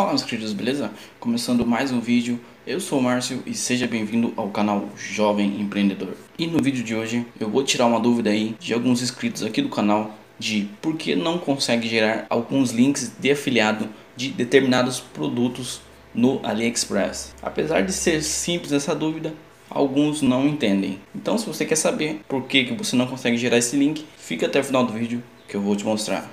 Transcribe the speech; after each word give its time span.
Fala 0.00 0.12
meus 0.12 0.22
queridos, 0.22 0.54
beleza? 0.54 0.90
Começando 1.20 1.66
mais 1.66 1.92
um 1.92 2.00
vídeo, 2.00 2.40
eu 2.66 2.80
sou 2.80 2.98
o 2.98 3.02
Márcio 3.02 3.42
e 3.44 3.52
seja 3.52 3.86
bem-vindo 3.86 4.32
ao 4.34 4.48
canal 4.48 4.88
Jovem 4.96 5.60
Empreendedor. 5.60 6.14
E 6.38 6.46
no 6.46 6.56
vídeo 6.62 6.82
de 6.82 6.94
hoje 6.94 7.26
eu 7.38 7.50
vou 7.50 7.62
tirar 7.62 7.84
uma 7.84 8.00
dúvida 8.00 8.30
aí 8.30 8.56
de 8.58 8.72
alguns 8.72 9.02
inscritos 9.02 9.42
aqui 9.42 9.60
do 9.60 9.68
canal 9.68 10.14
de 10.38 10.70
por 10.80 10.96
que 10.96 11.14
não 11.14 11.36
consegue 11.36 11.86
gerar 11.86 12.24
alguns 12.30 12.70
links 12.70 13.12
de 13.20 13.30
afiliado 13.30 13.90
de 14.16 14.30
determinados 14.30 15.00
produtos 15.00 15.82
no 16.14 16.40
AliExpress. 16.42 17.34
Apesar 17.42 17.82
de 17.82 17.92
ser 17.92 18.22
simples 18.22 18.72
essa 18.72 18.94
dúvida, 18.94 19.34
alguns 19.68 20.22
não 20.22 20.48
entendem. 20.48 20.98
Então 21.14 21.36
se 21.36 21.44
você 21.44 21.66
quer 21.66 21.76
saber 21.76 22.22
por 22.26 22.44
que, 22.44 22.64
que 22.64 22.72
você 22.72 22.96
não 22.96 23.06
consegue 23.06 23.36
gerar 23.36 23.58
esse 23.58 23.76
link, 23.76 24.06
fica 24.16 24.46
até 24.46 24.60
o 24.60 24.64
final 24.64 24.82
do 24.82 24.94
vídeo 24.94 25.22
que 25.46 25.54
eu 25.54 25.60
vou 25.60 25.76
te 25.76 25.84
mostrar. 25.84 26.32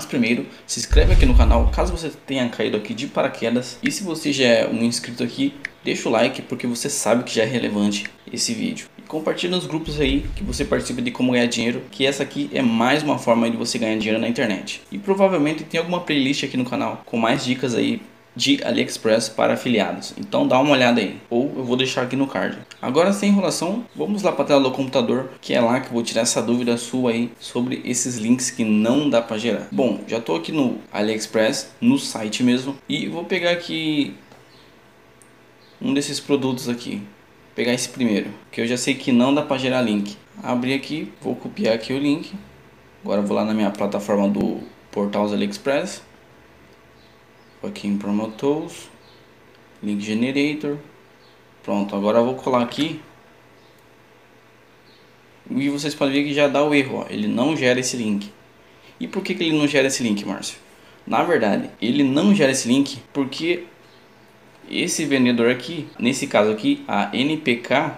Mas 0.00 0.06
primeiro, 0.06 0.46
se 0.66 0.80
inscreve 0.80 1.12
aqui 1.12 1.26
no 1.26 1.34
canal 1.34 1.68
caso 1.68 1.92
você 1.92 2.08
tenha 2.08 2.48
caído 2.48 2.74
aqui 2.74 2.94
de 2.94 3.06
paraquedas. 3.06 3.78
E 3.82 3.92
se 3.92 4.02
você 4.02 4.32
já 4.32 4.46
é 4.46 4.66
um 4.66 4.82
inscrito 4.82 5.22
aqui, 5.22 5.52
deixa 5.84 6.08
o 6.08 6.12
like 6.12 6.40
porque 6.40 6.66
você 6.66 6.88
sabe 6.88 7.22
que 7.22 7.34
já 7.34 7.42
é 7.42 7.44
relevante 7.44 8.06
esse 8.32 8.54
vídeo. 8.54 8.86
E 8.96 9.02
compartilha 9.02 9.54
nos 9.54 9.66
grupos 9.66 10.00
aí 10.00 10.24
que 10.34 10.42
você 10.42 10.64
participa 10.64 11.02
de 11.02 11.10
como 11.10 11.32
ganhar 11.32 11.44
dinheiro, 11.44 11.82
que 11.90 12.06
essa 12.06 12.22
aqui 12.22 12.48
é 12.54 12.62
mais 12.62 13.02
uma 13.02 13.18
forma 13.18 13.50
de 13.50 13.58
você 13.58 13.76
ganhar 13.76 13.98
dinheiro 13.98 14.18
na 14.18 14.26
internet. 14.26 14.80
E 14.90 14.96
provavelmente 14.96 15.64
tem 15.64 15.78
alguma 15.78 16.00
playlist 16.00 16.44
aqui 16.44 16.56
no 16.56 16.64
canal 16.64 17.02
com 17.04 17.18
mais 17.18 17.44
dicas 17.44 17.74
aí 17.74 18.00
de 18.34 18.62
AliExpress 18.62 19.28
para 19.28 19.54
afiliados. 19.54 20.14
Então 20.18 20.46
dá 20.46 20.58
uma 20.58 20.72
olhada 20.72 21.00
aí, 21.00 21.20
ou 21.28 21.52
eu 21.56 21.64
vou 21.64 21.76
deixar 21.76 22.02
aqui 22.02 22.16
no 22.16 22.26
card. 22.26 22.58
Agora 22.80 23.12
sem 23.12 23.30
enrolação, 23.30 23.84
vamos 23.94 24.22
lá 24.22 24.32
para 24.32 24.44
a 24.44 24.46
tela 24.46 24.60
do 24.60 24.70
computador, 24.70 25.30
que 25.40 25.54
é 25.54 25.60
lá 25.60 25.80
que 25.80 25.88
eu 25.88 25.92
vou 25.92 26.02
tirar 26.02 26.22
essa 26.22 26.42
dúvida 26.42 26.76
sua 26.76 27.10
aí 27.10 27.32
sobre 27.38 27.82
esses 27.84 28.16
links 28.16 28.50
que 28.50 28.64
não 28.64 29.10
dá 29.10 29.20
para 29.20 29.38
gerar. 29.38 29.68
Bom, 29.70 30.00
já 30.06 30.18
estou 30.18 30.36
aqui 30.36 30.52
no 30.52 30.78
AliExpress, 30.92 31.70
no 31.80 31.98
site 31.98 32.42
mesmo, 32.42 32.76
e 32.88 33.06
vou 33.08 33.24
pegar 33.24 33.50
aqui 33.50 34.14
um 35.80 35.92
desses 35.92 36.20
produtos 36.20 36.68
aqui. 36.68 36.96
Vou 36.96 37.54
pegar 37.54 37.74
esse 37.74 37.88
primeiro, 37.88 38.30
que 38.50 38.60
eu 38.60 38.66
já 38.66 38.76
sei 38.76 38.94
que 38.94 39.12
não 39.12 39.34
dá 39.34 39.42
para 39.42 39.58
gerar 39.58 39.82
link. 39.82 40.16
Abrir 40.42 40.74
aqui, 40.74 41.12
vou 41.20 41.34
copiar 41.34 41.74
aqui 41.74 41.92
o 41.92 41.98
link. 41.98 42.32
Agora 43.04 43.20
vou 43.20 43.36
lá 43.36 43.44
na 43.44 43.52
minha 43.52 43.70
plataforma 43.70 44.28
do 44.28 44.60
Portals 44.90 45.32
AliExpress 45.32 46.02
aqui 47.62 47.86
em 47.86 47.96
Promoters, 47.96 48.88
Link 49.82 50.00
Generator. 50.02 50.78
Pronto, 51.62 51.94
agora 51.94 52.18
eu 52.18 52.24
vou 52.24 52.34
colar 52.34 52.62
aqui. 52.62 53.00
E 55.50 55.68
vocês 55.68 55.94
podem 55.94 56.14
ver 56.14 56.28
que 56.28 56.34
já 56.34 56.46
dá 56.46 56.64
o 56.64 56.74
erro, 56.74 56.98
ó. 56.98 57.06
ele 57.10 57.26
não 57.26 57.56
gera 57.56 57.80
esse 57.80 57.96
link. 57.96 58.32
E 58.98 59.08
por 59.08 59.22
que, 59.22 59.34
que 59.34 59.42
ele 59.42 59.58
não 59.58 59.66
gera 59.66 59.88
esse 59.88 60.02
link, 60.02 60.24
Márcio? 60.24 60.58
Na 61.06 61.22
verdade, 61.22 61.70
ele 61.80 62.04
não 62.04 62.34
gera 62.34 62.52
esse 62.52 62.68
link 62.68 62.98
porque 63.12 63.64
esse 64.70 65.04
vendedor 65.04 65.50
aqui, 65.50 65.88
nesse 65.98 66.26
caso 66.26 66.50
aqui, 66.52 66.84
a 66.86 67.10
NPK, 67.12 67.96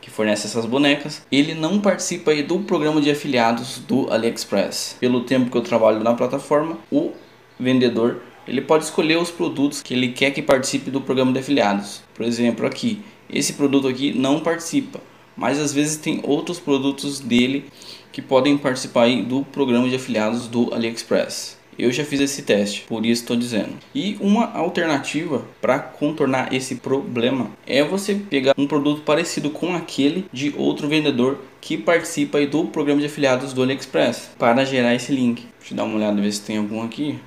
que 0.00 0.10
fornece 0.10 0.46
essas 0.46 0.64
bonecas, 0.64 1.26
ele 1.30 1.54
não 1.54 1.80
participa 1.80 2.34
do 2.42 2.60
programa 2.60 3.00
de 3.00 3.10
afiliados 3.10 3.78
do 3.78 4.10
AliExpress. 4.12 4.96
Pelo 4.98 5.22
tempo 5.22 5.50
que 5.50 5.56
eu 5.56 5.62
trabalho 5.62 6.02
na 6.02 6.14
plataforma, 6.14 6.78
o 6.90 7.12
vendedor 7.58 8.22
ele 8.46 8.60
pode 8.60 8.84
escolher 8.84 9.18
os 9.18 9.30
produtos 9.30 9.82
que 9.82 9.94
ele 9.94 10.08
quer 10.08 10.30
que 10.30 10.42
participe 10.42 10.90
do 10.90 11.00
programa 11.00 11.32
de 11.32 11.38
afiliados. 11.38 12.02
Por 12.14 12.24
exemplo, 12.24 12.66
aqui, 12.66 13.00
esse 13.28 13.54
produto 13.54 13.88
aqui 13.88 14.12
não 14.16 14.40
participa, 14.40 15.00
mas 15.36 15.58
às 15.58 15.72
vezes 15.72 15.96
tem 15.96 16.20
outros 16.22 16.60
produtos 16.60 17.20
dele 17.20 17.64
que 18.12 18.22
podem 18.22 18.56
participar 18.56 19.08
do 19.22 19.42
programa 19.44 19.88
de 19.88 19.96
afiliados 19.96 20.48
do 20.48 20.72
AliExpress. 20.72 21.56
Eu 21.78 21.92
já 21.92 22.04
fiz 22.06 22.20
esse 22.20 22.40
teste, 22.40 22.84
por 22.88 23.04
isso 23.04 23.22
estou 23.22 23.36
dizendo. 23.36 23.74
E 23.94 24.16
uma 24.18 24.50
alternativa 24.54 25.44
para 25.60 25.78
contornar 25.78 26.50
esse 26.54 26.76
problema 26.76 27.50
é 27.66 27.84
você 27.84 28.14
pegar 28.14 28.54
um 28.56 28.66
produto 28.66 29.02
parecido 29.02 29.50
com 29.50 29.74
aquele 29.74 30.24
de 30.32 30.54
outro 30.56 30.88
vendedor 30.88 31.38
que 31.60 31.76
participa 31.76 32.44
do 32.46 32.64
programa 32.64 33.00
de 33.00 33.06
afiliados 33.06 33.52
do 33.52 33.62
AliExpress 33.62 34.30
para 34.38 34.64
gerar 34.64 34.94
esse 34.94 35.12
link. 35.12 35.42
Deixa 35.58 35.74
eu 35.74 35.76
dar 35.76 35.84
uma 35.84 35.96
olhada 35.96 36.22
ver 36.22 36.32
se 36.32 36.40
tem 36.40 36.56
algum 36.56 36.82
aqui. 36.82 37.18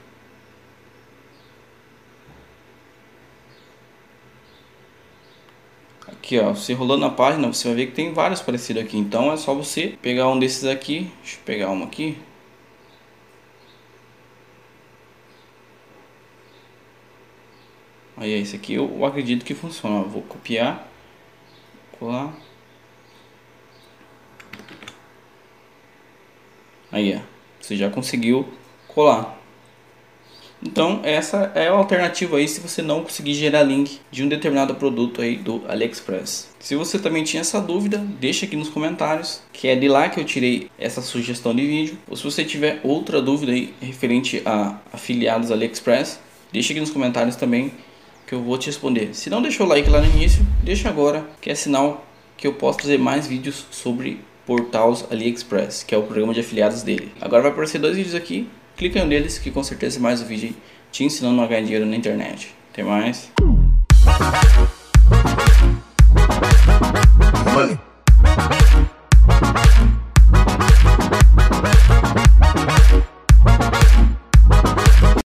Aqui 6.20 6.38
ó, 6.38 6.54
você 6.54 6.74
rolando 6.74 7.06
a 7.06 7.10
página, 7.10 7.48
você 7.48 7.68
vai 7.70 7.78
ver 7.78 7.86
que 7.88 7.94
tem 7.94 8.14
vários 8.14 8.42
parecidos 8.42 8.84
aqui. 8.84 8.98
Então 8.98 9.32
é 9.32 9.38
só 9.38 9.54
você 9.54 9.98
pegar 10.02 10.28
um 10.28 10.38
desses 10.38 10.66
aqui. 10.66 11.10
Deixa 11.24 11.38
eu 11.38 11.44
pegar 11.46 11.70
uma 11.70 11.86
aqui. 11.86 12.18
Aí 18.18 18.34
esse 18.34 18.56
aqui 18.56 18.74
eu 18.74 19.06
acredito 19.06 19.46
que 19.46 19.56
funciona. 19.56 20.04
vou 20.04 20.22
copiar, 20.24 20.88
colar. 21.98 22.34
Aí 26.92 27.16
ó, 27.16 27.22
você 27.62 27.78
já 27.78 27.90
conseguiu 27.90 28.48
colar. 28.88 29.39
Então 30.62 31.00
essa 31.04 31.52
é 31.56 31.68
a 31.68 31.72
alternativa 31.72 32.38
aí 32.38 32.48
se 32.48 32.60
você 32.60 32.82
não 32.82 33.04
conseguir 33.04 33.34
gerar 33.34 33.64
link 33.64 34.00
de 34.12 34.24
um 34.24 34.28
determinado 34.28 34.76
produto 34.76 35.22
aí 35.22 35.38
do 35.38 35.64
AliExpress. 35.68 36.50
Se 36.60 36.76
você 36.76 37.00
também 37.00 37.24
tinha 37.24 37.42
essa 37.42 37.62
dúvida, 37.62 37.98
deixa 38.20 38.46
aqui 38.46 38.56
nos 38.56 38.70
comentários, 38.70 39.42
que 39.54 39.68
é 39.68 39.76
de 39.76 39.88
lá 39.88 40.10
que 40.10 40.20
eu 40.20 40.26
tirei 40.26 40.70
essa 40.78 41.02
sugestão 41.02 41.56
de 41.56 41.66
vídeo. 41.66 41.98
Ou 42.10 42.18
se 42.18 42.24
você 42.24 42.44
tiver 42.44 42.82
outra 42.84 43.22
dúvida 43.22 43.54
aí 43.54 43.74
referente 43.82 44.42
a 44.46 44.78
afiliados 44.92 45.52
AliExpress, 45.52 46.20
deixa 46.52 46.74
aqui 46.74 46.82
nos 46.82 46.92
comentários 46.92 47.36
também 47.36 47.72
que 48.28 48.36
eu 48.36 48.44
vou 48.44 48.58
te 48.58 48.68
responder. 48.68 49.16
Se 49.16 49.30
não 49.30 49.42
deixou 49.42 49.66
o 49.66 49.70
like 49.70 49.90
lá 49.90 50.02
no 50.02 50.08
início, 50.08 50.46
deixa 50.62 50.90
agora, 50.90 51.26
que 51.42 51.50
é 51.50 51.56
sinal 51.56 52.06
que 52.38 52.46
eu 52.46 52.54
posso 52.54 52.80
fazer 52.82 53.00
mais 53.00 53.26
vídeos 53.26 53.66
sobre 53.72 54.20
Portals 54.46 55.06
AliExpress, 55.12 55.84
que 55.84 55.96
é 55.96 55.98
o 55.98 56.04
programa 56.04 56.34
de 56.34 56.40
afiliados 56.42 56.84
dele. 56.84 57.12
Agora 57.22 57.42
vai 57.44 57.52
aparecer 57.52 57.80
dois 57.80 57.96
vídeos 57.96 58.16
aqui 58.16 58.48
clica 58.80 58.98
em 58.98 59.04
um 59.04 59.10
deles 59.10 59.38
que 59.38 59.52
com 59.52 59.62
certeza 59.62 60.00
mais 60.00 60.22
um 60.22 60.26
vídeo 60.26 60.56
te 60.90 61.04
ensinando 61.04 61.42
a 61.42 61.46
ganhar 61.46 61.64
dinheiro 61.64 61.86
na 61.86 61.98
internet. 61.98 62.56
Até 62.72 62.82
mais. 62.82 63.30
Money. 67.54 67.89